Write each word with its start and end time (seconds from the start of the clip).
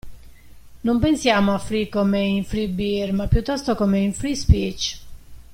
Non 0.83 0.97
pensiamo 0.97 1.53
a 1.53 1.59
'free' 1.59 1.87
come 1.87 2.21
in 2.21 2.43
'free 2.43 2.69
beer', 2.69 3.13
ma 3.13 3.27
piuttosto 3.27 3.75
come 3.75 3.99
in 3.99 4.15
'free 4.15 4.35
speech'. 4.35 4.97